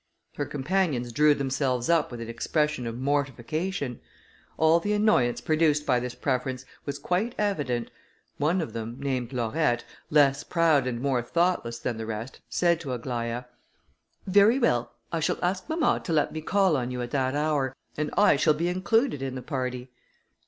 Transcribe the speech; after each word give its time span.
Her 0.33 0.47
companions 0.47 1.11
drew 1.11 1.35
themselves 1.35 1.87
up 1.87 2.09
with 2.09 2.21
an 2.21 2.27
expression 2.27 2.87
of 2.87 2.97
mortification. 2.97 4.01
All 4.57 4.79
the 4.79 4.93
annoyance 4.93 5.41
produced 5.41 5.85
by 5.85 5.99
this 5.99 6.15
preference 6.15 6.65
was 6.87 6.97
quite 6.97 7.35
evident: 7.37 7.91
one 8.39 8.61
of 8.61 8.73
them, 8.73 8.95
named 8.99 9.31
Laurette, 9.31 9.85
less 10.09 10.43
proud 10.43 10.87
and 10.87 10.99
more 10.99 11.21
thoughtless 11.21 11.77
than 11.77 11.97
the 11.97 12.07
rest, 12.07 12.39
said 12.49 12.79
to 12.79 12.97
Aglaïa, 12.97 13.45
"Very 14.25 14.57
well, 14.57 14.91
I 15.11 15.19
shall 15.19 15.37
ask 15.43 15.69
mamma 15.69 16.01
to 16.05 16.11
let 16.13 16.31
me 16.31 16.41
call 16.41 16.75
on 16.75 16.89
you 16.89 17.03
at 17.03 17.11
that 17.11 17.35
hour, 17.35 17.75
and 17.95 18.09
I 18.17 18.37
shall 18.37 18.55
be 18.55 18.69
included 18.69 19.21
in 19.21 19.35
the 19.35 19.43
party." 19.43 19.91